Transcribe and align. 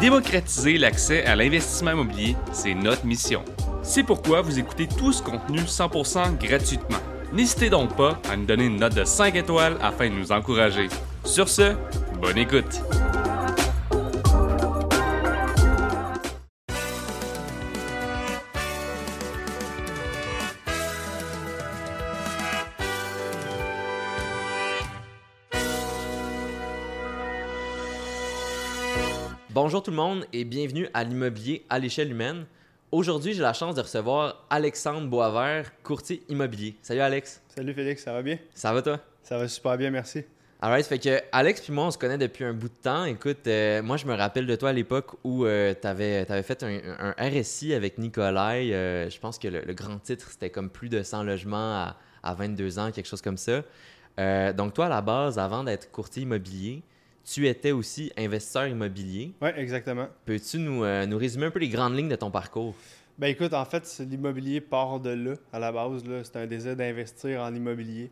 Démocratiser 0.00 0.78
l'accès 0.78 1.26
à 1.26 1.36
l'investissement 1.36 1.90
immobilier, 1.90 2.34
c'est 2.52 2.72
notre 2.72 3.04
mission. 3.04 3.44
C'est 3.82 4.02
pourquoi 4.02 4.40
vous 4.40 4.58
écoutez 4.58 4.88
tout 4.88 5.12
ce 5.12 5.22
contenu 5.22 5.58
100% 5.58 6.38
gratuitement. 6.38 6.98
N'hésitez 7.34 7.68
donc 7.68 7.94
pas 7.96 8.18
à 8.30 8.36
nous 8.36 8.46
donner 8.46 8.64
une 8.64 8.80
note 8.80 8.94
de 8.94 9.04
5 9.04 9.34
étoiles 9.36 9.76
afin 9.82 10.08
de 10.08 10.14
nous 10.14 10.32
encourager. 10.32 10.88
Sur 11.24 11.50
ce, 11.50 11.74
bonne 12.18 12.38
écoute! 12.38 12.80
Bonjour 29.52 29.82
tout 29.82 29.90
le 29.90 29.96
monde 29.96 30.26
et 30.32 30.44
bienvenue 30.44 30.86
à 30.94 31.02
l'immobilier 31.02 31.66
à 31.68 31.80
l'échelle 31.80 32.12
humaine. 32.12 32.46
Aujourd'hui, 32.92 33.32
j'ai 33.32 33.42
la 33.42 33.52
chance 33.52 33.74
de 33.74 33.80
recevoir 33.80 34.46
Alexandre 34.48 35.08
Boisvert, 35.08 35.72
courtier 35.82 36.22
immobilier. 36.28 36.76
Salut 36.82 37.00
Alex. 37.00 37.42
Salut 37.48 37.74
Félix, 37.74 38.04
ça 38.04 38.12
va 38.12 38.22
bien? 38.22 38.38
Ça 38.54 38.72
va 38.72 38.80
toi? 38.80 39.00
Ça 39.24 39.38
va 39.38 39.48
super 39.48 39.76
bien, 39.76 39.90
merci. 39.90 40.22
Alright, 40.60 40.86
fait 40.86 41.00
que 41.00 41.20
Alex 41.32 41.62
puis 41.62 41.72
moi, 41.72 41.86
on 41.86 41.90
se 41.90 41.98
connaît 41.98 42.16
depuis 42.16 42.44
un 42.44 42.52
bout 42.52 42.68
de 42.68 42.80
temps. 42.80 43.04
Écoute, 43.06 43.44
euh, 43.48 43.82
moi, 43.82 43.96
je 43.96 44.06
me 44.06 44.14
rappelle 44.14 44.46
de 44.46 44.54
toi 44.54 44.68
à 44.68 44.72
l'époque 44.72 45.16
où 45.24 45.44
euh, 45.44 45.74
tu 45.74 45.84
avais, 45.84 46.24
fait 46.44 46.62
un, 46.62 47.12
RSI 47.18 47.74
avec 47.74 47.98
Nicolai. 47.98 48.72
Euh, 48.72 49.10
je 49.10 49.18
pense 49.18 49.36
que 49.36 49.48
le, 49.48 49.74
grand 49.74 49.98
titre, 49.98 50.28
c'était 50.30 50.50
comme 50.50 50.70
plus 50.70 50.88
de 50.88 51.02
100 51.02 51.24
logements 51.24 51.74
à, 51.74 51.96
à 52.22 52.34
22 52.34 52.78
ans, 52.78 52.92
quelque 52.92 53.08
chose 53.08 53.22
comme 53.22 53.36
ça. 53.36 53.64
donc, 54.52 54.74
toi, 54.74 54.86
à 54.86 54.90
la 54.90 55.00
base, 55.00 55.40
avant 55.40 55.64
d'être 55.64 55.90
courtier 55.90 56.22
immobilier, 56.22 56.84
tu 57.24 57.46
étais 57.46 57.72
aussi 57.72 58.12
investisseur 58.16 58.66
immobilier. 58.66 59.32
Oui, 59.40 59.50
exactement. 59.56 60.08
Peux-tu 60.24 60.58
nous, 60.58 60.84
euh, 60.84 61.06
nous, 61.06 61.18
résumer 61.18 61.46
un 61.46 61.50
peu 61.50 61.58
les 61.58 61.68
grandes 61.68 61.96
lignes 61.96 62.08
de 62.08 62.16
ton 62.16 62.30
parcours? 62.30 62.74
Ben 63.18 63.28
écoute, 63.28 63.52
en 63.52 63.64
fait, 63.64 64.02
l'immobilier 64.08 64.60
part 64.60 64.98
de 64.98 65.10
là, 65.10 65.34
à 65.52 65.58
la 65.58 65.72
base. 65.72 66.02
C'est 66.24 66.36
un 66.36 66.46
désir 66.46 66.74
d'investir 66.74 67.40
en 67.42 67.54
immobilier. 67.54 68.10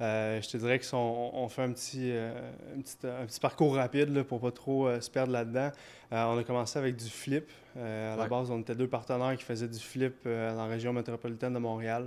Euh, 0.00 0.40
je 0.40 0.48
te 0.48 0.56
dirais 0.56 0.78
qu'on 0.78 1.30
on 1.34 1.48
fait 1.48 1.62
un 1.62 1.72
petit, 1.72 2.10
euh, 2.10 2.32
un, 2.76 3.26
petit, 3.26 3.40
parcours 3.40 3.74
rapide 3.74 4.14
là, 4.14 4.24
pour 4.24 4.40
pas 4.40 4.50
trop 4.50 4.88
se 5.00 5.10
perdre 5.10 5.32
là-dedans. 5.32 5.70
on 6.10 6.38
a 6.38 6.44
commencé 6.44 6.78
avec 6.78 6.96
du 6.96 7.08
flip. 7.08 7.50
à 7.76 8.16
la 8.16 8.26
base, 8.26 8.50
on 8.50 8.60
était 8.60 8.74
deux 8.74 8.88
partenaires 8.88 9.36
qui 9.36 9.44
faisaient 9.44 9.68
du 9.68 9.78
flip 9.78 10.14
dans 10.24 10.56
la 10.56 10.66
région 10.66 10.92
métropolitaine 10.92 11.54
de 11.54 11.58
Montréal. 11.58 12.06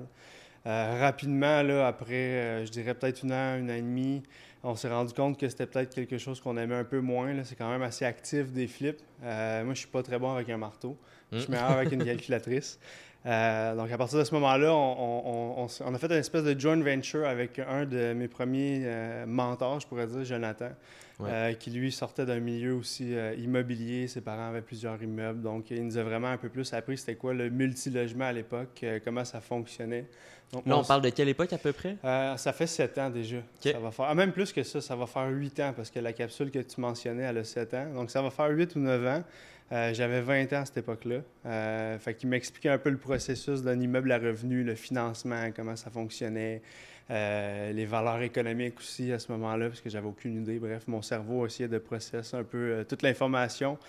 Rapidement, 0.66 1.62
là, 1.64 1.88
après, 1.88 2.66
je 2.66 2.72
dirais 2.72 2.94
peut-être 2.94 3.24
une 3.24 3.34
an, 3.34 3.58
une 3.58 3.70
an 3.70 3.76
et 3.76 3.82
demie, 3.82 4.24
on 4.64 4.76
s'est 4.76 4.90
rendu 4.90 5.14
compte 5.14 5.38
que 5.38 5.50
c'était 5.50 5.66
peut-être 5.66 5.94
quelque 5.94 6.18
chose 6.18 6.40
qu'on 6.40 6.56
aimait 6.56 6.76
un 6.76 6.84
peu 6.86 7.02
moins. 7.02 7.34
C'est 7.44 7.56
quand 7.56 7.70
même 7.70 7.82
assez 7.82 8.06
actif 8.06 8.52
des 8.52 8.68
flips. 8.68 9.02
Euh, 9.24 9.64
moi, 9.66 9.74
je 9.74 9.80
suis 9.80 9.90
pas 9.90 10.02
très 10.04 10.18
bon 10.18 10.34
avec 10.34 10.50
un 10.50 10.58
marteau. 10.58 10.98
Je 11.32 11.40
suis 11.40 11.50
hmm. 11.50 11.52
meilleur 11.52 11.72
avec 11.72 11.92
une 11.92 12.06
calculatrice. 12.06 12.80
Euh, 13.26 13.76
donc, 13.76 13.92
à 13.92 13.98
partir 13.98 14.20
de 14.20 14.24
ce 14.24 14.34
moment-là, 14.36 14.74
on, 14.74 15.66
a 15.66 15.98
fait 15.98 16.08
une 16.08 16.14
espèce 16.14 16.44
de 16.44 16.58
joint 16.58 16.82
venture 16.82 17.28
avec 17.28 17.60
un 17.60 17.86
de 17.86 18.14
mes 18.14 18.30
premiers 18.30 18.84
euh, 18.86 19.26
mentors, 19.26 19.82
je 19.82 19.88
pourrais 19.88 20.08
dire, 20.08 20.24
Jonathan, 20.24 20.70
qui 21.60 21.72
lui 21.72 21.92
sortait 21.92 22.26
d'un 22.26 22.40
milieu 22.40 22.76
aussi 22.76 23.14
immobilier. 23.38 24.08
Ses 24.08 24.22
parents 24.22 24.50
avaient 24.50 24.62
plusieurs 24.62 25.02
immeubles. 25.02 25.42
Donc, 25.42 25.72
il 25.72 25.86
nous 25.86 25.98
a 25.98 26.04
vraiment 26.04 26.30
un 26.30 26.38
peu 26.38 26.50
plus 26.50 26.74
appris 26.74 26.98
c'était 26.98 27.16
quoi 27.16 27.34
le 27.34 27.50
multilogement 27.50 28.26
à 28.26 28.34
l'époque, 28.34 28.86
comment 29.04 29.26
ça 29.26 29.42
fonctionnait. 29.42 30.06
Là, 30.66 30.78
on 30.78 30.84
parle 30.84 31.02
de 31.02 31.10
quelle 31.10 31.30
époque 31.30 31.52
à 31.54 31.58
peu 31.58 31.74
près? 31.74 31.98
Euh, 32.04 32.38
ça 32.38 32.54
fait 32.54 32.68
sept 32.68 32.98
ans 32.98 33.10
déjà. 33.10 33.38
Ça 33.60 33.80
va 33.80 33.92
faire, 33.92 34.06
ah, 34.08 34.16
même 34.16 34.32
plus 34.32 34.54
que 34.54 34.64
ça, 34.64 34.82
ça 34.82 34.96
va 34.96 35.08
faire 35.08 35.28
huit 35.30 35.60
ans 35.60 35.74
parce 35.76 35.90
que 35.90 36.00
la 36.00 36.14
capsule 36.14 36.52
que 36.52 36.60
tu 36.60 36.80
mentionnais, 36.80 37.24
elle 37.24 37.40
a 37.40 37.44
sept 37.44 37.74
ans. 37.74 37.88
Donc, 37.94 38.12
ça 38.12 38.22
va 38.22 38.30
faire 38.30 38.50
huit 38.50 38.76
ou 38.76 38.80
neuf 38.80 39.06
ans. 39.06 39.24
Euh, 39.74 39.94
j'avais 39.94 40.22
20 40.22 40.54
ans 40.54 40.62
à 40.62 40.66
cette 40.66 40.78
époque-là. 40.78 41.22
Euh, 41.46 41.98
fait 41.98 42.14
qu'il 42.14 42.30
m'expliquait 42.30 42.70
un 42.70 42.78
peu 42.78 42.92
le 42.92 42.98
processus 42.98 43.64
d'un 43.64 43.80
immeuble 43.80 44.12
à 44.12 44.20
revenu, 44.20 44.64
le 44.64 44.76
financement, 44.76 45.50
comment 45.56 45.76
ça 45.76 45.90
fonctionnait, 45.90 46.62
euh, 47.10 47.72
les 47.72 47.86
valeurs 47.86 48.22
économiques 48.22 48.78
aussi 48.78 49.12
à 49.12 49.18
ce 49.18 49.32
moment-là, 49.32 49.70
parce 49.70 49.82
que 49.82 49.90
j'avais 49.90 50.08
aucune 50.08 50.42
idée. 50.42 50.60
Bref, 50.60 50.84
mon 50.88 51.02
cerveau 51.02 51.48
essayait 51.48 51.68
de 51.68 51.80
processer 51.80 52.38
un 52.38 52.44
peu 52.44 52.86
toute 52.88 53.02
l'information. 53.02 53.80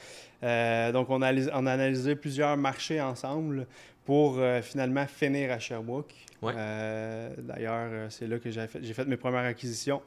donc, 0.42 1.10
on 1.10 1.20
a, 1.20 1.32
on 1.52 1.66
a 1.66 1.72
analysé 1.72 2.16
plusieurs 2.16 2.56
marchés 2.56 3.00
ensemble 3.00 3.66
pour 4.06 4.40
finalement 4.62 5.06
finir 5.06 5.52
à 5.52 5.58
Sherbrooke. 5.58 6.14
Euh, 6.52 7.30
d'ailleurs, 7.38 7.88
euh, 7.90 8.06
c'est 8.10 8.26
là 8.26 8.38
que 8.38 8.50
j'ai 8.50 8.66
fait, 8.66 8.80
fait, 8.80 9.04
mes 9.04 9.16
premières 9.16 9.44
acquisitions. 9.44 10.02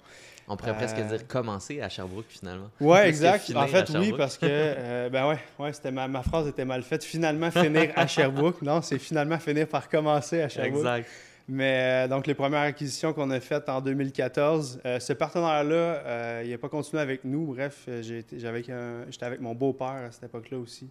On 0.47 0.56
pourrait 0.56 0.75
presque 0.75 0.97
euh, 0.97 1.03
dire 1.18 1.28
commencer 1.28 1.81
à 1.81 1.90
Sherbrooke 1.90 2.25
finalement. 2.30 2.69
Oui, 2.80 3.00
exact. 3.00 3.52
En 3.56 3.68
fait, 3.68 3.90
oui, 3.97 4.13
parce 4.18 4.38
que 4.38 5.09
ben 5.09 5.30
ouais, 5.30 5.40
ouais 5.59 5.74
c'était 5.74 5.91
ma, 5.91 6.08
ma, 6.08 6.24
phrase 6.24 6.47
était 6.47 6.66
mal 6.66 6.84
faite. 6.84 7.03
Finalement 7.03 7.52
finir 7.52 7.91
à 7.96 8.08
Sherbrooke. 8.08 8.62
Non, 8.62 8.81
c'est 8.81 9.00
finalement 9.00 9.40
finir 9.40 9.68
par 9.68 9.90
commencer 9.90 10.41
à 10.41 10.50
Sherbrooke. 10.50 10.80
Exact. 10.80 11.09
Mais 11.50 12.06
euh, 12.06 12.07
donc, 12.09 12.28
les 12.28 12.34
premières 12.34 12.62
acquisitions 12.62 13.13
qu'on 13.13 13.31
a 13.31 13.40
faites 13.40 13.69
en 13.69 13.80
2014, 13.80 14.81
euh, 14.86 15.00
ce 15.00 15.13
partenaire-là, 15.13 15.75
euh, 15.75 16.41
il 16.44 16.52
n'a 16.52 16.57
pas 16.57 16.68
continué 16.68 17.02
avec 17.02 17.24
nous. 17.24 17.46
Bref, 17.46 17.88
j'étais 18.02 18.46
avec, 18.46 18.69
avec 18.69 19.40
mon 19.40 19.56
beau-père 19.56 20.07
à 20.07 20.12
cette 20.12 20.25
époque-là 20.25 20.57
aussi. 20.57 20.90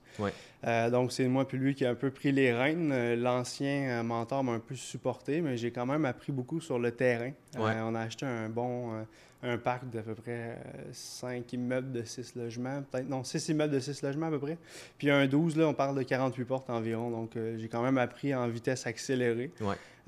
donc, 0.90 1.12
c'est 1.12 1.28
moi 1.28 1.46
puis 1.46 1.58
lui 1.58 1.74
qui 1.74 1.84
a 1.84 1.90
un 1.90 1.94
peu 1.94 2.10
pris 2.10 2.32
les 2.32 2.54
rênes. 2.54 3.14
L'ancien 3.16 4.02
mentor 4.02 4.44
m'a 4.44 4.52
un 4.52 4.60
peu 4.60 4.74
supporté, 4.74 5.42
mais 5.42 5.58
j'ai 5.58 5.70
quand 5.70 5.86
même 5.86 6.06
appris 6.06 6.32
beaucoup 6.32 6.60
sur 6.60 6.78
le 6.78 6.90
terrain. 6.90 7.32
on 7.58 7.94
a 7.94 8.00
acheté 8.00 8.24
un 8.24 8.48
bon 8.48 9.04
un 9.42 9.58
parc 9.58 9.88
d'à 9.90 10.02
peu 10.02 10.14
près 10.14 10.58
5 10.92 11.52
immeubles 11.52 11.92
de 11.92 12.02
6 12.04 12.34
logements, 12.36 12.82
peut-être, 12.90 13.08
non, 13.08 13.22
6 13.24 13.48
immeubles 13.50 13.74
de 13.74 13.80
6 13.80 14.02
logements 14.02 14.26
à 14.26 14.30
peu 14.30 14.38
près. 14.38 14.58
Puis 14.98 15.10
un 15.10 15.26
12, 15.26 15.56
là, 15.56 15.68
on 15.68 15.74
parle 15.74 15.96
de 15.96 16.02
48 16.02 16.44
portes 16.44 16.70
environ. 16.70 17.10
Donc, 17.10 17.32
j'ai 17.56 17.68
quand 17.68 17.82
même 17.82 17.98
appris 17.98 18.34
en 18.34 18.48
vitesse 18.48 18.86
accélérée. 18.86 19.52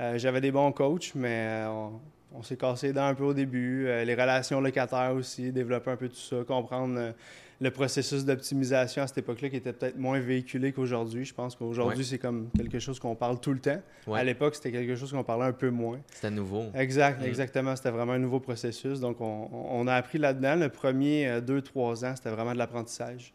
Euh, 0.01 0.17
j'avais 0.19 0.41
des 0.41 0.53
bons 0.53 0.71
coachs, 0.73 1.13
mais 1.15 1.47
euh, 1.67 1.89
on, 2.35 2.43
s'est 2.43 2.57
cassé 2.57 2.93
dents 2.93 3.07
un 3.07 3.15
peu 3.15 3.25
au 3.25 3.35
début. 3.35 3.87
Euh, 3.87 4.05
les 4.05 4.15
relations 4.15 4.61
locataires 4.61 5.13
aussi, 5.15 5.53
développer 5.53 5.91
un 5.91 5.97
peu 5.97 6.09
tout 6.09 6.17
ça, 6.17 6.37
comprendre 6.47 7.15
le 7.61 7.71
processus 7.71 8.25
d'optimisation 8.25 9.03
à 9.03 9.07
cette 9.09 9.19
époque-là 9.19 9.49
qui 9.49 9.57
était 9.57 9.73
peut-être 9.73 9.99
moins 9.99 10.21
véhiculé 10.21 10.73
qu'aujourd'hui. 10.73 11.25
Je 11.25 11.35
pense 11.35 11.57
qu'aujourd'hui, 11.57 12.05
c'est 12.05 12.19
comme 12.19 12.51
quelque 12.57 12.79
chose 12.79 13.01
qu'on 13.01 13.17
parle 13.17 13.41
tout 13.41 13.53
le 13.53 13.59
temps. 13.59 13.81
À 14.13 14.23
l'époque, 14.23 14.55
c'était 14.55 14.71
quelque 14.71 14.95
chose 14.95 15.11
qu'on 15.11 15.25
parlait 15.25 15.47
un 15.47 15.53
peu 15.53 15.71
moins. 15.71 15.99
C'était 16.13 16.31
nouveau. 16.31 16.67
Exact, 16.75 17.21
mm. 17.21 17.27
exactement. 17.27 17.75
C'était 17.75 17.91
vraiment 17.91 18.13
un 18.13 18.19
nouveau 18.19 18.39
processus. 18.39 19.01
Donc, 19.01 19.21
on, 19.21 19.49
on 19.53 19.87
a 19.89 19.95
appris 19.95 20.19
là-dedans. 20.19 20.55
Le 20.55 20.69
premier 20.69 21.41
deux, 21.41 21.61
trois 21.61 22.05
ans, 22.05 22.15
c'était 22.15 22.31
vraiment 22.31 22.53
de 22.53 22.59
l'apprentissage. 22.59 23.33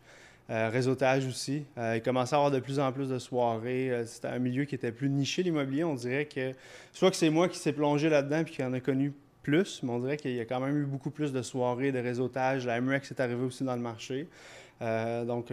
Euh, 0.49 0.69
réseautage 0.69 1.25
aussi. 1.25 1.65
Euh, 1.77 1.95
il 1.95 2.01
commençait 2.01 2.35
à 2.35 2.37
avoir 2.37 2.51
de 2.51 2.59
plus 2.59 2.77
en 2.77 2.91
plus 2.91 3.07
de 3.07 3.17
soirées. 3.17 3.91
Euh, 3.91 4.05
c'était 4.05 4.27
un 4.27 4.39
milieu 4.39 4.65
qui 4.65 4.75
était 4.75 4.91
plus 4.91 5.09
niché, 5.09 5.41
l'immobilier. 5.41 5.85
On 5.85 5.95
dirait 5.95 6.25
que 6.25 6.51
soit 6.91 7.09
que 7.11 7.15
c'est 7.15 7.29
moi 7.29 7.47
qui 7.47 7.57
s'est 7.57 7.71
plongé 7.71 8.09
là-dedans 8.09 8.43
puis 8.43 8.55
qui 8.55 8.63
en 8.63 8.73
a 8.73 8.81
connu 8.81 9.13
plus, 9.41 9.81
mais 9.83 9.91
on 9.91 9.99
dirait 9.99 10.17
qu'il 10.17 10.35
y 10.35 10.41
a 10.41 10.45
quand 10.45 10.59
même 10.59 10.77
eu 10.77 10.85
beaucoup 10.85 11.11
plus 11.11 11.31
de 11.31 11.41
soirées, 11.41 11.93
de 11.93 11.99
réseautage. 11.99 12.65
La 12.65 12.81
MREX 12.81 13.11
est 13.11 13.21
arrivée 13.21 13.43
aussi 13.43 13.63
dans 13.63 13.75
le 13.75 13.81
marché. 13.81 14.27
donc, 14.79 15.51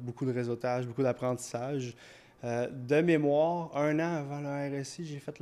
beaucoup 0.00 0.26
de 0.26 0.32
réseautage, 0.32 0.86
beaucoup 0.86 1.02
d'apprentissage. 1.02 1.94
de 2.42 3.00
mémoire, 3.00 3.74
un 3.74 3.98
an 3.98 4.16
avant 4.16 4.40
le 4.40 4.80
RSI, 4.80 5.06
j'ai 5.06 5.20
fait 5.20 5.40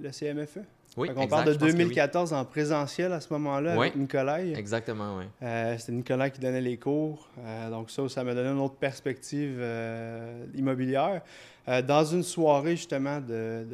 le 0.00 0.10
CMFE. 0.10 0.60
Oui, 0.96 1.10
on 1.16 1.26
parle 1.28 1.44
de 1.44 1.54
2014 1.54 2.32
en 2.32 2.44
présentiel 2.44 3.12
à 3.12 3.20
ce 3.20 3.32
moment-là 3.34 3.74
avec 3.74 3.94
Nicolas. 3.94 4.42
Exactement, 4.42 5.18
oui. 5.18 5.24
Euh, 5.42 5.76
c'était 5.78 5.92
Nicolas 5.92 6.30
qui 6.30 6.40
donnait 6.40 6.60
les 6.60 6.76
cours. 6.76 7.28
Euh, 7.44 7.70
donc 7.70 7.90
ça, 7.90 8.08
ça 8.08 8.24
m'a 8.24 8.34
donné 8.34 8.48
une 8.48 8.58
autre 8.58 8.76
perspective 8.76 9.58
euh, 9.60 10.44
immobilière. 10.56 11.20
dans 11.86 12.04
une 12.04 12.22
soirée 12.22 12.74
justement 12.76 13.20
de, 13.20 13.64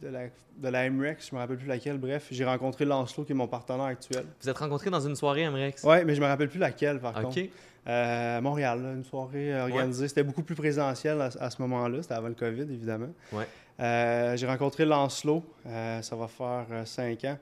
de, 0.00 0.08
la, 0.08 0.20
de 0.58 0.68
la 0.68 0.88
MREX, 0.88 1.26
je 1.28 1.34
ne 1.34 1.36
me 1.36 1.42
rappelle 1.42 1.58
plus 1.58 1.66
laquelle, 1.66 1.98
bref, 1.98 2.28
j'ai 2.30 2.44
rencontré 2.44 2.84
Lancelot 2.84 3.24
qui 3.24 3.32
est 3.32 3.34
mon 3.34 3.48
partenaire 3.48 3.84
actuel. 3.84 4.24
Vous 4.40 4.48
êtes 4.48 4.58
rencontrés 4.58 4.90
dans 4.90 5.00
une 5.06 5.16
soirée 5.16 5.48
MREX? 5.50 5.82
Oui, 5.84 5.96
mais 6.06 6.14
je 6.14 6.20
ne 6.20 6.24
me 6.24 6.30
rappelle 6.30 6.48
plus 6.48 6.60
laquelle 6.60 7.00
par 7.00 7.12
contre. 7.20 7.40
à 7.84 8.40
Montréal, 8.40 8.80
une 8.96 9.04
soirée 9.04 9.60
organisée. 9.60 10.08
C'était 10.08 10.22
beaucoup 10.24 10.42
plus 10.42 10.54
présentiel 10.56 11.20
à, 11.20 11.30
à 11.40 11.50
ce 11.50 11.60
moment-là. 11.62 12.00
C'était 12.02 12.14
avant 12.14 12.28
le 12.28 12.34
COVID, 12.34 12.62
évidemment. 12.62 13.08
Ouais. 13.32 13.46
Euh, 13.78 14.36
j'ai 14.36 14.46
rencontré 14.46 14.84
Lancelot, 14.84 15.44
euh, 15.66 16.00
ça 16.00 16.16
va 16.16 16.28
faire 16.28 16.66
euh, 16.70 16.84
cinq 16.84 17.24
ans. 17.24 17.38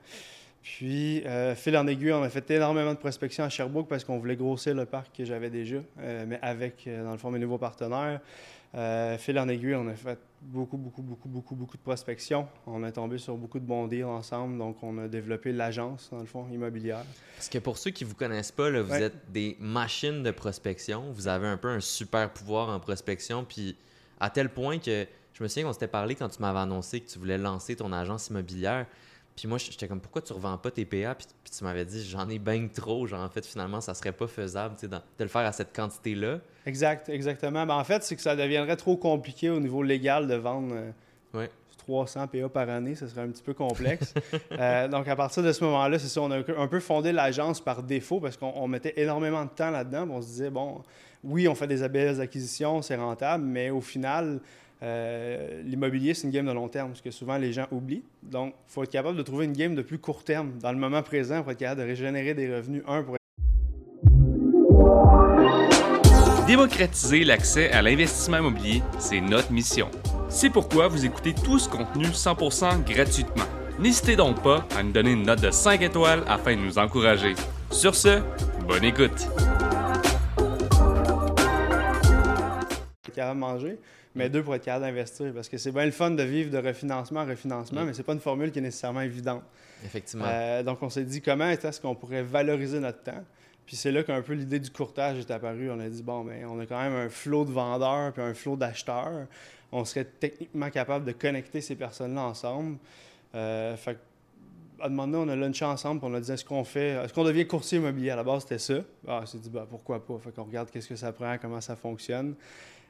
Puis, 0.61 1.23
fil 1.55 1.77
en 1.77 1.85
aiguille, 1.85 2.11
on 2.11 2.23
a 2.23 2.29
fait 2.29 2.49
énormément 2.49 2.91
de 2.91 2.97
prospection 2.97 3.43
à 3.43 3.49
Sherbrooke 3.49 3.87
parce 3.87 4.03
qu'on 4.03 4.17
voulait 4.17 4.35
grossir 4.35 4.73
le 4.73 4.87
parc 4.87 5.15
que 5.15 5.23
j'avais 5.23 5.51
déjà, 5.51 5.77
mais 6.25 6.39
avec, 6.41 6.89
dans 6.89 7.11
le 7.11 7.19
fond, 7.19 7.29
mes 7.29 7.37
nouveaux 7.37 7.59
partenaires. 7.59 8.19
fil 9.19 9.37
en 9.37 9.47
aiguille, 9.47 9.75
on 9.75 9.87
a 9.87 9.93
fait 9.93 10.17
beaucoup, 10.41 10.77
beaucoup, 10.77 11.03
beaucoup, 11.03 11.29
beaucoup, 11.29 11.53
beaucoup 11.53 11.77
de 11.77 11.83
prospection. 11.83 12.47
On 12.65 12.83
est 12.83 12.93
tombé 12.93 13.19
sur 13.19 13.37
beaucoup 13.37 13.59
de 13.59 13.63
bons 13.63 13.85
deals 13.87 14.05
ensemble, 14.05 14.57
donc 14.57 14.77
on 14.81 14.97
a 14.97 15.07
développé 15.07 15.51
l'agence, 15.51 16.09
dans 16.11 16.21
le 16.21 16.25
fond, 16.25 16.47
immobilière. 16.51 17.05
Parce 17.35 17.47
que 17.47 17.59
pour 17.59 17.77
ceux 17.77 17.91
qui 17.91 18.03
ne 18.03 18.09
vous 18.09 18.15
connaissent 18.15 18.51
pas, 18.51 18.71
vous 18.81 18.91
êtes 18.91 19.31
des 19.31 19.57
machines 19.59 20.23
de 20.23 20.31
prospection. 20.31 21.11
Vous 21.11 21.27
avez 21.27 21.45
un 21.45 21.57
peu 21.57 21.69
un 21.69 21.79
super 21.79 22.33
pouvoir 22.33 22.69
en 22.69 22.79
prospection, 22.79 23.45
puis 23.45 23.77
à 24.19 24.31
tel 24.31 24.49
point 24.49 24.79
que 24.79 25.05
je 25.35 25.43
me 25.43 25.47
souviens 25.49 25.65
qu'on 25.65 25.73
s'était 25.73 25.87
parlé 25.87 26.15
quand 26.15 26.29
tu 26.29 26.41
m'avais 26.41 26.59
annoncé 26.59 27.01
que 27.01 27.09
tu 27.09 27.19
voulais 27.19 27.37
lancer 27.37 27.75
ton 27.75 27.91
agence 27.91 28.29
immobilière. 28.29 28.85
Puis 29.35 29.49
moi, 29.49 29.57
j'étais 29.57 29.85
comme, 29.85 29.99
pourquoi 29.99 30.21
tu 30.21 30.31
revends 30.31 30.57
pas 30.57 30.71
tes 30.71 30.85
PA? 30.85 31.13
Puis, 31.13 31.27
tu 31.57 31.63
m'avais 31.65 31.83
dit, 31.83 32.07
j'en 32.07 32.29
ai 32.29 32.39
bien 32.39 32.67
trop. 32.73 33.05
Genre, 33.05 33.21
en 33.21 33.27
fait, 33.27 33.45
finalement, 33.45 33.81
ça 33.81 33.93
serait 33.93 34.13
pas 34.13 34.27
faisable 34.27 34.75
de 34.81 34.97
le 35.19 35.27
faire 35.27 35.41
à 35.41 35.51
cette 35.51 35.75
quantité-là. 35.75 36.39
Exact, 36.65 37.09
exactement. 37.09 37.65
Ben, 37.65 37.75
en 37.75 37.83
fait, 37.83 38.01
c'est 38.03 38.15
que 38.15 38.21
ça 38.21 38.37
deviendrait 38.37 38.77
trop 38.77 38.95
compliqué 38.95 39.49
au 39.49 39.59
niveau 39.59 39.83
légal 39.83 40.27
de 40.27 40.35
vendre. 40.35 40.73
Euh, 40.73 41.47
300 41.85 42.27
PA 42.27 42.49
par 42.49 42.69
année, 42.69 42.95
ce 42.95 43.07
serait 43.07 43.21
un 43.21 43.29
petit 43.29 43.43
peu 43.43 43.53
complexe. 43.53 44.13
Euh, 44.51 44.87
donc, 44.87 45.07
à 45.07 45.15
partir 45.15 45.43
de 45.43 45.51
ce 45.51 45.63
moment-là, 45.65 45.99
c'est 45.99 46.07
ça, 46.07 46.21
on 46.21 46.31
a 46.31 46.37
un 46.37 46.67
peu 46.67 46.79
fondé 46.79 47.11
l'agence 47.11 47.59
par 47.59 47.83
défaut 47.83 48.21
parce 48.21 48.37
qu'on 48.37 48.67
mettait 48.67 48.93
énormément 48.95 49.43
de 49.43 49.49
temps 49.49 49.69
là-dedans. 49.69 50.07
On 50.09 50.21
se 50.21 50.27
disait, 50.27 50.49
bon, 50.49 50.81
oui, 51.23 51.47
on 51.47 51.55
fait 51.55 51.67
des 51.67 51.87
belles 51.89 52.21
acquisitions, 52.21 52.81
c'est 52.81 52.95
rentable, 52.95 53.43
mais 53.43 53.69
au 53.69 53.81
final, 53.81 54.39
euh, 54.85 55.63
l'immobilier, 55.63 56.13
c'est 56.13 56.27
une 56.27 56.31
game 56.31 56.45
de 56.45 56.51
long 56.51 56.67
terme, 56.67 56.95
ce 56.95 57.01
que 57.01 57.09
souvent 57.09 57.37
les 57.37 57.51
gens 57.51 57.65
oublient. 57.71 58.03
Donc, 58.21 58.53
il 58.69 58.71
faut 58.71 58.83
être 58.83 58.91
capable 58.91 59.17
de 59.17 59.23
trouver 59.23 59.45
une 59.45 59.53
game 59.53 59.73
de 59.73 59.81
plus 59.81 59.97
court 59.97 60.23
terme 60.23 60.51
dans 60.61 60.71
le 60.71 60.77
moment 60.77 61.01
présent 61.01 61.41
pour 61.41 61.51
être 61.51 61.57
capable 61.57 61.81
de 61.81 61.87
régénérer 61.87 62.35
des 62.35 62.55
revenus. 62.55 62.83
Un, 62.87 63.01
pour 63.01 63.15
Démocratiser 66.45 67.23
l'accès 67.23 67.71
à 67.71 67.81
l'investissement 67.81 68.37
immobilier, 68.37 68.83
c'est 68.99 69.19
notre 69.19 69.51
mission. 69.51 69.89
C'est 70.29 70.51
pourquoi 70.51 70.87
vous 70.87 71.03
écoutez 71.03 71.33
tout 71.33 71.57
ce 71.57 71.67
contenu 71.67 72.05
100% 72.05 72.83
gratuitement. 72.83 73.45
N'hésitez 73.79 74.15
donc 74.15 74.43
pas 74.43 74.67
à 74.77 74.83
nous 74.83 74.91
donner 74.91 75.13
une 75.13 75.23
note 75.23 75.41
de 75.41 75.49
5 75.49 75.81
étoiles 75.81 76.23
afin 76.27 76.55
de 76.55 76.61
nous 76.61 76.77
encourager. 76.77 77.33
Sur 77.71 77.95
ce, 77.95 78.21
bonne 78.67 78.83
écoute. 78.83 79.27
capable 83.15 83.39
de 83.39 83.45
manger, 83.45 83.79
mais 84.15 84.29
deux 84.29 84.43
pour 84.43 84.55
être 84.55 84.63
capable 84.63 84.85
d'investir. 84.85 85.33
Parce 85.33 85.49
que 85.49 85.57
c'est 85.57 85.71
bien 85.71 85.85
le 85.85 85.91
fun 85.91 86.11
de 86.11 86.23
vivre 86.23 86.49
de 86.49 86.57
refinancement 86.57 87.21
en 87.21 87.25
refinancement, 87.25 87.81
mais 87.81 87.87
mais 87.87 87.93
c'est 87.93 88.03
pas 88.03 88.13
une 88.13 88.19
formule 88.19 88.51
qui 88.51 88.59
est 88.59 88.61
nécessairement 88.61 89.01
évidente. 89.01 89.43
Effectivement. 89.85 90.25
Euh, 90.27 90.63
donc, 90.63 90.81
on 90.81 90.89
s'est 90.89 91.03
dit 91.03 91.21
comment 91.21 91.49
est-ce 91.49 91.79
qu'on 91.79 91.95
pourrait 91.95 92.23
valoriser 92.23 92.79
notre 92.79 93.03
temps? 93.03 93.23
Puis 93.65 93.75
c'est 93.75 93.91
là 93.91 94.03
qu'un 94.03 94.21
peu 94.21 94.33
l'idée 94.33 94.59
du 94.59 94.69
courtage 94.69 95.17
est 95.17 95.31
apparue. 95.31 95.71
On 95.71 95.79
a 95.79 95.89
dit, 95.89 96.03
bon, 96.03 96.23
mais 96.23 96.41
ben, 96.41 96.49
on 96.51 96.59
a 96.59 96.65
quand 96.65 96.79
même 96.79 96.93
un 96.93 97.09
flot 97.09 97.45
de 97.45 97.51
vendeurs 97.51 98.13
puis 98.13 98.21
un 98.21 98.33
flot 98.33 98.55
d'acheteurs. 98.55 99.27
On 99.71 99.83
serait 99.85 100.05
techniquement 100.05 100.69
capable 100.69 101.05
de 101.05 101.11
connecter 101.11 101.61
ces 101.61 101.75
personnes-là 101.75 102.21
ensemble. 102.21 102.77
Euh, 103.33 103.75
fait 103.75 103.97
à 104.81 104.87
un 104.87 104.89
moment 104.89 105.07
donné, 105.07 105.31
on 105.31 105.33
a 105.33 105.35
lunché 105.35 105.65
ensemble 105.65 106.03
et 106.03 106.07
on 106.07 106.13
a 106.13 106.19
dit 106.19 106.31
est-ce 106.31 106.45
qu'on 106.45 106.63
fait, 106.63 106.89
est-ce 106.89 107.13
qu'on 107.13 107.23
devient 107.23 107.47
courtier 107.47 107.77
immobilier? 107.77 108.11
À 108.11 108.17
la 108.17 108.23
base, 108.23 108.43
c'était 108.43 108.59
ça. 108.59 108.81
Ah, 109.07 109.21
on 109.23 109.25
s'est 109.25 109.37
dit 109.37 109.49
bah, 109.49 109.65
pourquoi 109.69 110.05
pas? 110.05 110.17
Fait 110.19 110.31
qu'on 110.31 110.43
regarde 110.43 110.69
qu'est-ce 110.69 110.89
que 110.89 110.95
ça 110.95 111.11
prend, 111.11 111.37
comment 111.37 111.61
ça 111.61 111.75
fonctionne. 111.75 112.35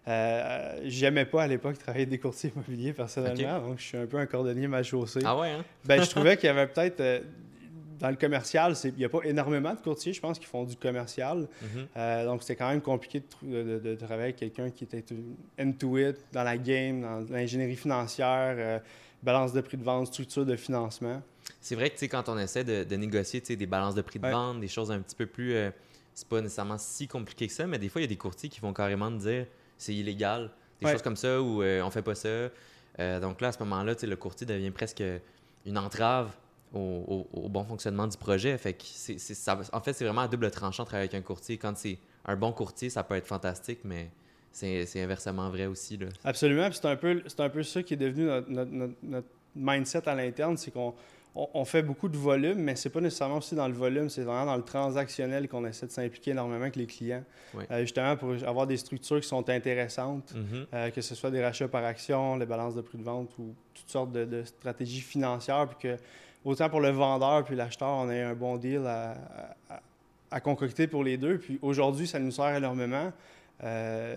Euh, 0.08 0.82
J'aimais 0.84 1.26
pas 1.26 1.44
à 1.44 1.48
l'époque 1.48 1.78
travailler 1.80 2.06
des 2.06 2.20
courtiers 2.20 2.52
immobiliers 2.56 2.94
personnellement, 2.94 3.60
donc 3.60 3.80
je 3.80 3.84
suis 3.84 3.98
un 3.98 4.06
peu 4.06 4.18
un 4.18 4.26
cordonnier 4.26 4.68
mal 4.68 4.84
chaussé. 4.84 5.20
Ah 5.26 5.38
ouais, 5.38 5.50
hein? 5.50 5.66
ben, 5.84 6.02
je 6.02 6.10
trouvais 6.10 6.38
qu'il 6.38 6.48
y 6.48 6.50
avait 6.50 6.68
peut-être. 6.68 7.00
Euh, 7.00 7.20
dans 7.98 8.10
le 8.10 8.16
commercial, 8.18 8.76
il 8.84 8.94
n'y 8.96 9.06
a 9.06 9.10
pas 9.10 9.22
énormément 9.24 9.74
de 9.74 9.80
courtiers, 9.80 10.12
je 10.12 10.20
pense, 10.20 10.38
qui 10.38 10.46
font 10.46 10.66
du 10.66 10.76
commercial. 10.76 11.48
Mhm. 11.62 11.88
Euh, 11.96 12.26
donc, 12.26 12.42
c'était 12.42 12.58
quand 12.58 12.70
même 12.70 12.82
compliqué 12.82 13.24
de, 13.42 13.96
travailler 13.96 14.24
avec 14.24 14.36
quelqu'un 14.36 14.70
qui 14.70 14.84
était 14.84 15.04
into 15.58 15.98
it, 15.98 16.18
dans 16.34 16.44
la 16.44 16.58
game, 16.58 17.02
dans 17.02 17.26
l'ingénierie 17.34 17.78
financière, 17.78 18.56
euh, 18.58 18.80
balance 19.24 19.54
de 19.54 19.62
prix 19.62 19.78
de 19.78 19.84
vente, 19.84 20.08
structure 20.08 20.46
de 20.46 20.58
financement. 20.58 21.22
C'est 21.62 21.76
vrai 21.76 21.90
que 21.90 22.06
quand 22.06 22.28
on 22.28 22.38
essaie 22.38 22.64
de, 22.64 22.96
négocier 22.96 23.40
des 23.40 23.66
balances 23.66 23.96
de 23.96 24.02
prix 24.02 24.20
de 24.20 24.28
vente, 24.28 24.60
des 24.60 24.68
choses 24.68 24.92
un 24.92 25.00
petit 25.00 25.16
peu 25.16 25.26
plus. 25.26 25.56
c'est 26.14 26.28
pas 26.28 26.42
nécessairement 26.42 26.78
si 26.78 27.08
compliqué 27.08 27.48
que 27.48 27.54
ça, 27.54 27.66
mais 27.66 27.80
des 27.80 27.88
fois, 27.90 28.02
il 28.02 28.04
y 28.04 28.08
a 28.08 28.10
des 28.10 28.18
courtiers 28.18 28.50
qui 28.50 28.60
vont 28.60 28.74
carrément 28.74 29.10
dire 29.10 29.46
c'est 29.78 29.94
illégal. 29.94 30.50
Des 30.82 30.92
choses 30.92 31.02
comme 31.02 31.16
ça 31.16 31.42
où 31.42 31.62
euh, 31.62 31.82
on 31.82 31.90
fait 31.90 32.02
pas 32.02 32.16
ça. 32.16 32.30
Euh, 33.00 33.20
donc 33.20 33.42
là, 33.42 33.50
à 33.50 33.52
ce 33.52 33.60
moment-là, 33.60 33.94
le 34.02 34.16
courtier 34.16 34.46
devient 34.46 34.72
presque 34.72 35.04
une 35.66 35.78
entrave 35.78 36.32
au, 36.74 37.48
bon 37.50 37.64
fonctionnement 37.64 38.08
du 38.08 38.18
projet. 38.18 38.58
Fait 38.58 38.74
que 38.74 38.84
c'est, 38.84 39.18
ça, 39.18 39.60
en 39.72 39.82
fait, 39.82 39.94
c'est 39.94 40.06
vraiment 40.06 40.22
à 40.22 40.28
double 40.28 40.52
tranchant 40.52 40.84
de 40.84 40.88
travailler 40.88 41.10
avec 41.10 41.20
un 41.20 41.26
courtier. 41.26 41.58
Quand 41.58 41.76
c'est 41.78 41.98
un 42.26 42.36
bon 42.36 42.52
courtier, 42.52 42.90
ça 42.90 43.04
peut 43.04 43.16
être 43.16 43.28
fantastique, 43.28 43.80
mais 43.84 44.10
c'est, 44.52 45.02
inversement 45.02 45.50
vrai 45.50 45.66
aussi. 45.66 45.98
Là. 45.98 46.08
Absolument. 46.24 46.70
c'est 46.72 46.86
un, 46.86 46.96
peu, 46.96 47.24
c'est 47.28 47.40
un 47.40 47.50
peu 47.50 47.64
ça 47.64 47.84
qui 47.84 47.94
est 47.94 47.98
devenu 47.98 48.30
notre 48.48 49.28
mindset 49.56 50.08
à 50.08 50.16
l'interne, 50.16 50.58
c'est 50.58 50.72
qu'on 50.72 50.94
on, 51.36 51.66
fait 51.66 51.82
beaucoup 51.82 52.08
de 52.08 52.18
volume, 52.18 52.60
mais 52.60 52.78
c'est 52.78 52.90
pas 52.90 53.02
nécessairement 53.02 53.38
aussi 53.38 53.56
dans 53.56 53.68
le 53.68 53.74
volume, 53.74 54.10
c'est 54.10 54.24
vraiment 54.24 54.46
dans 54.46 54.56
le 54.56 54.64
transactionnel 54.64 55.50
qu'on 55.50 55.66
essaie 55.66 55.86
de 55.86 55.92
s'impliquer 55.92 56.32
énormément 56.32 56.62
avec 56.62 56.78
les 56.78 56.86
clients. 56.86 57.24
Euh, 57.72 57.82
justement 57.82 58.16
pour 58.16 58.32
avoir 58.48 58.66
des 58.66 58.78
structures 58.78 59.20
qui 59.20 59.28
sont 59.28 59.50
intéressantes, 59.50 60.34
mm-hmm. 60.34 60.66
euh, 60.74 60.90
que 60.92 61.02
ce 61.02 61.14
soit 61.14 61.32
des 61.32 61.44
rachats 61.44 61.68
par 61.68 61.84
action, 61.84 62.38
les 62.38 62.46
balances 62.46 62.76
de 62.76 62.82
prix 62.82 62.98
de 62.98 63.04
vente 63.04 63.38
ou 63.38 63.54
toutes 63.74 63.90
sortes 63.90 64.14
de, 64.14 64.44
stratégies 64.44 65.02
financières, 65.02 65.68
puis 65.68 65.90
que 65.90 65.98
autant 66.46 66.70
pour 66.70 66.80
le 66.80 66.90
vendeur 66.90 67.44
puis 67.44 67.56
l'acheteur, 67.56 67.90
on 67.90 68.10
ait 68.10 68.24
un 68.24 68.36
bon 68.36 68.56
deal 68.56 68.86
à, 68.88 70.40
concocter 70.42 70.88
pour 70.88 71.04
les 71.04 71.18
deux. 71.18 71.38
Puis 71.38 71.60
aujourd'hui, 71.62 72.08
ça 72.08 72.20
nous 72.20 72.32
sert 72.32 72.56
énormément. 72.56 73.12
Euh, 73.64 74.16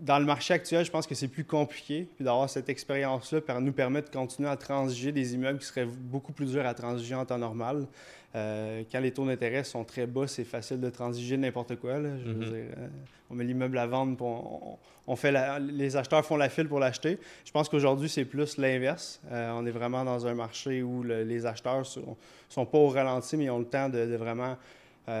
dans 0.00 0.18
le 0.18 0.24
marché 0.24 0.54
actuel, 0.54 0.84
je 0.84 0.90
pense 0.90 1.06
que 1.06 1.14
c'est 1.14 1.28
plus 1.28 1.44
compliqué. 1.44 2.08
Puis 2.16 2.24
d'avoir 2.24 2.48
cette 2.48 2.68
expérience-là 2.68 3.40
nous 3.60 3.72
permet 3.72 4.02
de 4.02 4.08
continuer 4.08 4.48
à 4.48 4.56
transiger 4.56 5.12
des 5.12 5.34
immeubles 5.34 5.58
qui 5.58 5.66
seraient 5.66 5.86
beaucoup 5.86 6.32
plus 6.32 6.52
durs 6.52 6.66
à 6.66 6.74
transiger 6.74 7.14
en 7.14 7.24
temps 7.24 7.38
normal. 7.38 7.86
Euh, 8.34 8.82
quand 8.92 9.00
les 9.00 9.10
taux 9.10 9.26
d'intérêt 9.26 9.64
sont 9.64 9.84
très 9.84 10.06
bas, 10.06 10.26
c'est 10.26 10.44
facile 10.44 10.80
de 10.80 10.90
transiger 10.90 11.36
n'importe 11.36 11.76
quoi. 11.76 11.96
Je 11.96 12.30
veux 12.30 12.44
dire, 12.44 12.52
euh, 12.54 12.88
on 13.30 13.34
met 13.34 13.44
l'immeuble 13.44 13.78
à 13.78 13.86
vendre, 13.86 14.78
on, 15.06 15.16
fait 15.16 15.34
les 15.60 15.96
acheteurs 15.96 16.24
font 16.24 16.36
la 16.36 16.50
file 16.50 16.68
pour 16.68 16.78
l'acheter. 16.78 17.18
Je 17.44 17.50
pense 17.50 17.68
qu'aujourd'hui, 17.68 18.08
c'est 18.08 18.26
plus 18.26 18.58
l'inverse. 18.58 19.20
Euh, 19.32 19.50
on 19.56 19.64
est 19.64 19.70
vraiment 19.70 20.04
dans 20.04 20.26
un 20.26 20.34
marché 20.34 20.82
où 20.82 21.02
les 21.02 21.46
acheteurs 21.46 21.86
sont, 21.86 22.16
sont 22.48 22.66
pas 22.66 22.78
au 22.78 22.88
ralenti, 22.88 23.36
mais 23.36 23.44
ils 23.44 23.50
ont 23.50 23.58
le 23.58 23.64
temps 23.64 23.88
de, 23.88 24.16
vraiment 24.16 24.56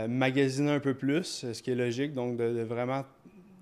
magasiner 0.06 0.72
un 0.72 0.80
peu 0.80 0.92
plus, 0.92 1.46
ce 1.50 1.62
qui 1.62 1.70
est 1.70 1.74
logique. 1.74 2.12
Donc, 2.12 2.36
de 2.36 2.62
vraiment 2.62 3.04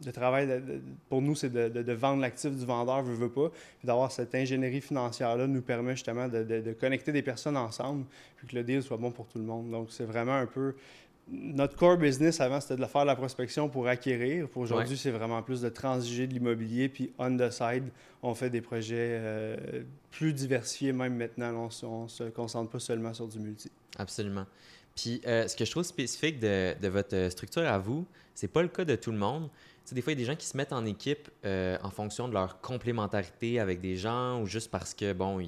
le 0.04 0.12
travail 0.12 0.62
pour 1.08 1.22
nous, 1.22 1.34
c'est 1.34 1.50
de, 1.50 1.92
vendre 1.92 2.20
l'actif 2.20 2.54
du 2.54 2.64
vendeur, 2.64 3.02
veut, 3.02 3.14
veut 3.14 3.30
pas, 3.30 3.50
puis 3.78 3.86
d'avoir 3.86 4.12
cette 4.12 4.34
ingénierie 4.34 4.80
financière-là 4.80 5.46
nous 5.46 5.62
permet 5.62 5.92
justement 5.92 6.28
de, 6.28 6.76
connecter 6.78 7.12
des 7.12 7.22
personnes 7.22 7.56
ensemble, 7.56 8.04
puis 8.36 8.46
que 8.46 8.56
le 8.56 8.64
deal 8.64 8.82
soit 8.82 8.96
bon 8.96 9.10
pour 9.10 9.26
tout 9.26 9.38
le 9.38 9.44
monde. 9.44 9.70
Donc, 9.70 9.88
c'est 9.90 10.04
vraiment 10.04 10.36
un 10.36 10.46
peu. 10.46 10.74
Notre 11.28 11.76
core 11.76 11.96
business 11.96 12.40
avant, 12.40 12.60
c'était 12.60 12.76
de 12.76 12.86
faire 12.86 13.02
de 13.02 13.08
la 13.08 13.16
prospection 13.16 13.68
pour 13.68 13.88
acquérir. 13.88 14.48
Pour 14.48 14.62
aujourd'hui, 14.62 14.96
c'est 14.96 15.10
vraiment 15.10 15.42
plus 15.42 15.60
de 15.60 15.68
transiger 15.68 16.28
de 16.28 16.32
l'immobilier, 16.32 16.88
puis 16.88 17.12
on 17.18 17.36
the 17.36 17.50
side, 17.50 17.84
on 18.22 18.34
fait 18.34 18.50
des 18.50 18.60
projets 18.60 19.18
euh, 19.18 19.82
plus 20.12 20.32
diversifiés 20.32 20.92
même 20.92 21.16
maintenant. 21.16 21.68
On 21.82 22.04
ne 22.04 22.08
se 22.08 22.24
concentre 22.30 22.70
pas 22.70 22.78
seulement 22.78 23.12
sur 23.12 23.26
du 23.26 23.40
multi. 23.40 23.72
Absolument. 23.98 24.46
Puis, 24.96 25.20
euh, 25.26 25.46
ce 25.46 25.54
que 25.54 25.64
je 25.64 25.70
trouve 25.70 25.84
spécifique 25.84 26.40
de, 26.40 26.74
de 26.80 26.88
votre 26.88 27.28
structure 27.30 27.66
à 27.66 27.78
vous, 27.78 28.04
c'est 28.34 28.48
pas 28.48 28.62
le 28.62 28.68
cas 28.68 28.84
de 28.84 28.96
tout 28.96 29.12
le 29.12 29.18
monde 29.18 29.48
des 29.94 30.02
fois, 30.02 30.12
il 30.12 30.18
y 30.18 30.22
a 30.22 30.24
des 30.24 30.32
gens 30.32 30.36
qui 30.36 30.46
se 30.46 30.56
mettent 30.56 30.72
en 30.72 30.84
équipe 30.84 31.30
euh, 31.44 31.76
en 31.82 31.90
fonction 31.90 32.28
de 32.28 32.34
leur 32.34 32.60
complémentarité 32.60 33.60
avec 33.60 33.80
des 33.80 33.96
gens 33.96 34.40
ou 34.40 34.46
juste 34.46 34.70
parce 34.70 34.94
que, 34.94 35.12
bon, 35.12 35.40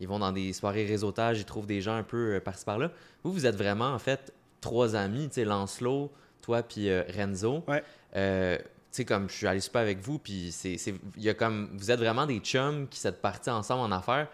ils, 0.00 0.08
vont 0.08 0.18
dans 0.18 0.32
des 0.32 0.52
soirées 0.52 0.84
réseautage, 0.84 1.38
ils 1.38 1.44
trouvent 1.44 1.66
des 1.66 1.80
gens 1.80 1.96
un 1.96 2.02
peu 2.02 2.34
euh, 2.34 2.40
par-ci 2.40 2.64
par-là. 2.64 2.90
Vous, 3.22 3.32
vous 3.32 3.46
êtes 3.46 3.56
vraiment, 3.56 3.88
en 3.88 3.98
fait, 3.98 4.32
trois 4.60 4.96
amis, 4.96 5.28
tu 5.28 5.36
sais, 5.36 5.44
Lancelot, 5.44 6.12
toi, 6.42 6.62
puis 6.62 6.88
Renzo. 7.16 7.64
Ouais. 7.66 7.82
tu 8.12 8.64
sais, 8.90 9.04
comme 9.04 9.28
je 9.28 9.34
suis 9.34 9.46
allé 9.46 9.60
super 9.60 9.82
avec 9.82 10.00
vous, 10.00 10.18
puis 10.18 10.52
c'est, 10.52 10.76
il 11.16 11.22
y 11.22 11.28
a 11.28 11.34
comme, 11.34 11.70
vous 11.74 11.90
êtes 11.90 11.98
vraiment 11.98 12.26
des 12.26 12.38
chums 12.38 12.86
qui 12.88 13.00
s'êtes 13.00 13.20
partis 13.20 13.50
ensemble 13.50 13.80
en 13.80 13.96
affaires. 13.96 14.28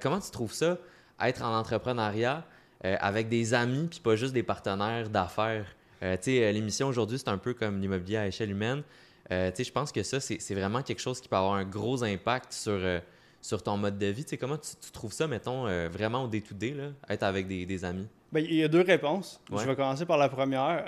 comment 0.00 0.20
tu 0.20 0.30
trouves 0.30 0.52
ça, 0.52 0.78
être 1.20 1.42
en 1.42 1.56
entrepreneuriat? 1.56 2.44
Avec 2.82 3.28
des 3.28 3.54
amis, 3.54 3.88
puis 3.88 4.00
pas 4.00 4.16
juste 4.16 4.34
des 4.34 4.42
partenaires 4.42 5.08
d'affaires? 5.08 5.66
tu 6.00 6.18
sais, 6.20 6.52
l'émission 6.52 6.88
aujourd'hui, 6.88 7.18
c'est 7.18 7.30
un 7.30 7.38
peu 7.38 7.54
comme 7.54 7.80
l'immobilier 7.80 8.18
à 8.18 8.26
échelle 8.26 8.50
humaine. 8.50 8.82
Euh, 9.30 9.50
je 9.56 9.70
pense 9.70 9.92
que 9.92 10.02
ça, 10.02 10.20
c'est 10.20 10.54
vraiment 10.54 10.82
quelque 10.82 11.00
chose 11.00 11.20
qui 11.20 11.28
peut 11.28 11.36
avoir 11.36 11.54
un 11.54 11.64
gros 11.64 12.02
impact 12.04 12.52
sur, 12.52 12.72
euh, 12.72 13.00
sur 13.40 13.62
ton 13.62 13.76
mode 13.76 13.98
de 13.98 14.06
vie. 14.06 14.24
comment 14.38 14.58
tu, 14.58 14.90
trouves 14.92 15.12
ça, 15.12 15.26
mettons, 15.26 15.66
euh, 15.66 15.88
vraiment 15.90 16.24
au 16.24 16.28
day-to-day, 16.28 16.74
être 17.08 17.22
avec 17.22 17.46
des, 17.46 17.84
amis? 17.84 18.06
Bien, 18.32 18.42
il 18.42 18.54
y 18.54 18.64
a 18.64 18.68
deux 18.68 18.82
réponses. 18.82 19.40
Je 19.50 19.64
vais 19.64 19.76
commencer 19.76 20.04
par 20.04 20.18
la 20.18 20.28
première. 20.28 20.84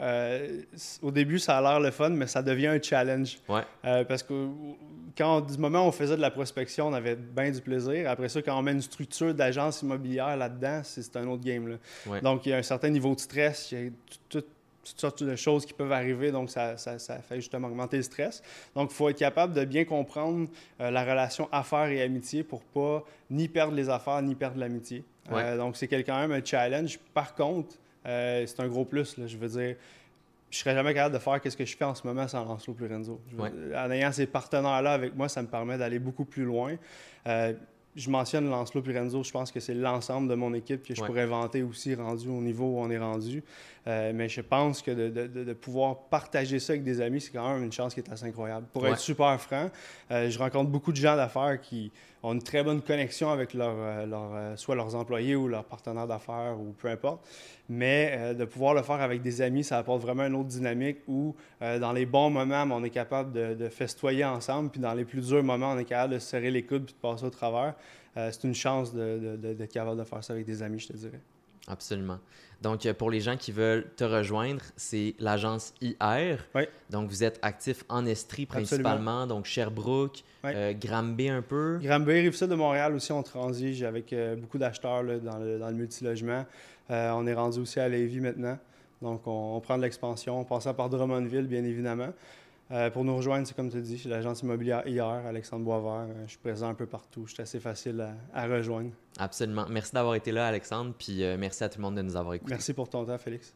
au 1.03 1.11
début, 1.11 1.39
ça 1.39 1.59
a 1.59 1.63
l'air 1.63 1.81
le 1.81 1.91
fun, 1.91 2.11
mais 2.11 2.27
ça 2.27 2.43
devient 2.43 2.69
un 2.69 2.83
challenge. 2.83 3.39
parce 3.83 4.23
que 4.23 4.49
quand, 5.17 5.41
du 5.41 5.59
moment 5.59 5.85
où 5.85 5.89
on 5.89 5.93
faisait 5.93 6.17
de 6.17 6.21
la 6.21 6.31
prospection, 6.31 6.89
on 6.89 6.93
avait 6.93 7.17
bien 7.17 7.51
du 7.51 7.61
plaisir. 7.61 8.11
Après 8.11 8.29
ça, 8.29 8.43
quand 8.43 8.59
on 8.59 8.63
met 8.63 8.73
une 8.73 8.83
structure 8.83 9.35
d'agence 9.35 9.83
immobilière 9.83 10.37
là-dedans, 10.37 10.83
c'est 10.85 11.17
un 11.17 11.27
autre 11.27 11.43
game. 11.43 11.79
Donc, 12.23 12.47
il 12.47 12.51
y 12.51 12.53
a 12.53 12.59
un 12.59 12.63
certain 12.63 12.91
niveau 12.91 13.15
de 13.15 13.21
stress. 13.21 13.73
Il 13.73 13.79
y 13.79 13.87
a 13.87 13.91
tout, 14.29 14.45
toutes 14.87 15.01
sortes 15.01 15.23
de 15.23 15.37
choses 15.37 15.67
qui 15.67 15.73
peuvent 15.73 15.93
arriver, 15.93 16.31
donc 16.31 16.51
ça, 16.51 16.77
ça, 16.77 16.99
fait 17.19 17.37
justement 17.37 17.69
augmenter 17.69 17.97
le 17.97 18.03
stress. 18.03 18.43
Donc, 18.75 18.91
il 18.93 18.95
faut 18.95 19.09
être 19.09 19.19
capable 19.19 19.53
de 19.53 19.65
bien 19.65 19.85
comprendre 19.85 20.49
euh, 20.81 20.91
la 20.91 21.03
relation 21.05 21.49
affaires 21.51 21.89
et 21.89 22.03
amitié 22.03 22.45
pour 22.45 22.63
pas 22.63 23.05
ni 23.31 23.49
perdre 23.49 23.75
les 23.75 23.89
affaires 23.89 24.23
ni 24.23 24.35
perdre 24.35 24.59
l'amitié. 24.59 25.05
Euh, 25.33 25.57
donc, 25.57 25.77
c'est 25.77 25.89
quand 25.89 26.21
même 26.21 26.33
un 26.33 26.45
challenge. 26.45 26.99
Par 27.13 27.35
contre, 27.35 27.75
euh, 28.07 28.45
c'est 28.47 28.61
un 28.61 28.69
gros 28.69 28.85
plus. 28.85 29.17
je 29.27 29.37
veux 29.37 29.49
dire, 29.49 29.77
je 30.57 30.63
serais 30.63 30.75
jamais 30.75 30.95
capable 30.95 31.15
de 31.15 31.21
faire 31.21 31.41
ce 31.45 31.57
que 31.57 31.65
je 31.65 31.77
fais 31.77 31.85
en 31.85 31.95
ce 31.95 32.07
moment 32.07 32.27
sans 32.27 32.45
Lancelot 32.45 32.75
Plurenzo. 32.75 33.21
En 33.39 33.91
ayant 33.91 34.13
ces 34.13 34.27
partenaires-là 34.27 34.93
avec 34.93 35.15
moi, 35.15 35.29
ça 35.29 35.43
me 35.43 35.49
permet 35.49 35.77
d'aller 35.79 35.99
beaucoup 35.99 36.25
plus 36.25 36.45
loin 36.45 36.77
je 37.97 38.11
mentionne 38.11 38.49
Lancelot 38.51 38.83
puis 38.83 38.97
Renzo, 38.97 39.23
je 39.23 39.31
pense 39.31 39.51
que 39.51 39.59
c'est 39.59 39.75
l'ensemble 39.75 40.29
de 40.29 40.35
mon 40.35 40.53
équipe 40.53 40.83
que 40.87 40.95
je 40.95 41.03
pourrais 41.03 41.25
vanter 41.25 41.63
aussi 41.63 41.95
rendu 41.95 42.29
au 42.29 42.43
niveau 42.43 42.65
où 42.67 42.79
on 42.79 42.91
est 42.91 42.99
rendu. 42.99 43.43
Euh, 43.87 44.13
mais 44.15 44.29
je 44.29 44.43
pense 44.43 44.83
que 44.83 44.91
de, 44.91 45.53
pouvoir 45.55 46.09
partager 46.11 46.59
ça 46.59 46.75
avec 46.75 46.83
des 46.83 47.01
amis, 47.01 47.21
c'est 47.21 47.31
quand 47.31 47.55
même 47.55 47.65
une 47.65 47.73
chance 47.73 47.95
qui 47.95 48.01
est 48.01 48.13
assez 48.13 48.27
incroyable. 48.27 48.67
Pour 48.73 48.87
être 48.87 48.99
super 48.99 49.41
franc, 49.41 49.71
euh, 50.11 50.29
je 50.29 50.39
rencontre 50.39 50.71
beaucoup 50.71 50.93
de 50.93 50.97
gens 50.97 51.17
d'affaires 51.17 51.59
qui 51.61 51.91
ont 52.27 52.33
une 52.33 52.43
très 52.43 52.63
bonne 52.63 52.83
connexion 52.83 53.31
avec 53.31 53.55
leur, 53.55 53.75
euh, 53.77 54.07
leur 54.07 54.59
soit 54.59 54.75
leurs 54.75 54.95
employés 54.95 55.37
ou 55.37 55.49
leurs 55.49 55.65
partenaires 55.65 56.07
d'affaires 56.07 56.57
ou 56.59 56.73
peu 56.73 56.89
importe. 56.89 57.27
Mais 57.69 58.35
de 58.35 58.45
pouvoir 58.45 58.75
le 58.75 58.83
faire 58.83 59.01
avec 59.01 59.23
des 59.23 59.43
amis, 59.43 59.65
ça 59.65 59.79
apporte 59.79 60.01
vraiment 60.01 60.25
une 60.25 60.35
autre 60.35 60.49
dynamique 60.49 60.99
où, 61.09 61.35
dans 61.61 61.93
les 61.93 62.07
bons 62.07 62.31
moments, 62.31 62.65
on 62.71 62.85
est 62.85 62.91
capable 62.91 63.33
de, 63.33 63.69
festoyer 63.69 64.25
ensemble, 64.25 64.71
puis 64.71 64.81
dans 64.81 64.95
les 64.95 65.05
plus 65.05 65.27
durs 65.27 65.43
moments, 65.43 65.73
on 65.73 65.79
est 65.79 65.85
capable 65.85 66.15
de 66.15 66.21
serrer 66.21 66.53
les 66.53 66.63
coudes 66.63 66.85
puis 66.85 66.95
de 66.95 67.01
passer 67.01 67.25
au 67.25 67.31
travers. 67.31 67.75
c'est 68.15 68.45
une 68.45 68.55
chance 68.55 68.95
d'être 68.95 69.73
capable 69.73 69.99
de 69.99 70.05
faire 70.05 70.23
ça 70.23 70.33
avec 70.33 70.47
des 70.47 70.63
amis, 70.63 70.79
je 70.79 70.87
te 70.87 70.93
dirais. 70.93 71.21
Absolument. 71.69 72.19
Donc, 72.63 72.87
euh, 72.87 72.95
pour 72.95 73.11
les 73.11 73.21
gens 73.21 73.37
qui 73.37 73.53
veulent 73.53 73.87
te 73.97 74.05
rejoindre, 74.05 74.63
c'est 74.77 75.15
l'agence 75.19 75.75
IR. 75.83 76.39
Oui. 76.55 76.63
Donc, 76.91 77.11
vous 77.11 77.23
êtes 77.23 77.39
actif 77.43 77.85
en 77.89 78.07
Estrie 78.07 78.47
principalement, 78.47 79.27
donc 79.27 79.45
Sherbrooke, 79.45 80.25
oui. 80.45 80.51
euh, 80.55 80.73
Granby 80.73 81.29
un 81.29 81.43
peu. 81.43 81.79
Granby, 81.83 82.13
Rive-Sud 82.13 82.49
de 82.49 82.55
Montréal 82.55 82.95
aussi, 82.95 83.13
on 83.13 83.23
transige 83.23 83.83
avec 83.83 84.13
euh, 84.13 84.37
beaucoup 84.37 84.59
d'acheteurs 84.59 85.03
dans 85.05 85.39
le, 85.39 85.59
dans 85.59 85.69
le 85.69 85.75
multilogement. 85.75 86.47
Euh, 86.91 87.11
on 87.11 87.27
est 87.27 87.35
rendu 87.35 87.61
aussi 87.61 87.79
à 87.79 87.89
Lévis 87.89 88.21
maintenant. 88.21 88.59
Donc, 89.03 89.27
on, 89.27 89.57
on 89.57 89.61
prend 89.61 89.77
de 89.77 89.83
l'expansion, 89.83 90.41
en 90.41 90.45
passant 90.45 90.73
par 90.73 90.89
Drummondville, 90.89 91.47
bien 91.47 91.63
évidemment. 91.65 92.09
Euh, 92.73 92.91
pour 92.91 93.05
nous 93.05 93.17
rejoindre, 93.17 93.47
c'est 93.47 93.55
comme 93.55 93.71
tu 93.71 93.81
dis, 93.81 94.03
l'agence 94.07 94.43
immobilière 94.43 94.87
IR, 94.87 95.05
Alexandre 95.05 95.65
Boisvert. 95.65 96.09
Euh, 96.11 96.25
je 96.25 96.31
suis 96.31 96.39
présent 96.39 96.69
un 96.69 96.75
peu 96.75 96.87
partout. 96.87 97.25
Je 97.27 97.35
suis 97.35 97.43
assez 97.43 97.61
facile 97.61 98.05
à, 98.35 98.47
rejoindre. 98.47 98.91
Absolument. 99.19 99.67
Merci 99.71 99.93
d'avoir 99.93 100.17
été 100.17 100.33
là, 100.33 100.49
Alexandre. 100.49 100.93
Puis 100.99 101.23
euh, 101.23 101.37
merci 101.39 101.63
à 101.63 101.69
tout 101.69 101.79
le 101.79 101.83
monde 101.83 101.95
de 101.95 102.03
nous 102.03 102.17
avoir 102.17 102.35
écoutés. 102.35 102.51
Merci 102.51 102.73
pour 102.73 102.89
ton 102.89 103.05
temps, 103.05 103.19
Félix. 103.19 103.55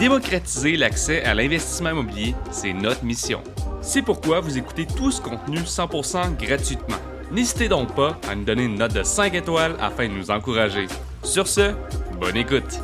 Démocratiser 0.00 0.76
l'accès 0.76 1.22
à 1.22 1.34
l'investissement 1.34 1.90
immobilier, 1.90 2.34
c'est 2.50 2.72
notre 2.72 3.04
mission. 3.04 3.42
C'est 3.80 4.02
pourquoi 4.02 4.40
vous 4.40 4.58
écoutez 4.58 4.86
tout 4.86 5.10
ce 5.10 5.22
contenu 5.22 5.58
100% 5.58 6.36
gratuitement. 6.36 6.98
N'hésitez 7.30 7.68
donc 7.68 7.94
pas 7.94 8.18
à 8.28 8.34
nous 8.34 8.44
donner 8.44 8.64
une 8.64 8.78
note 8.78 8.92
de 8.92 9.02
5 9.02 9.34
étoiles 9.34 9.76
afin 9.80 10.08
de 10.08 10.12
nous 10.12 10.30
encourager. 10.30 10.86
Sur 11.22 11.46
ce, 11.46 11.74
bonne 12.20 12.36
écoute! 12.36 12.80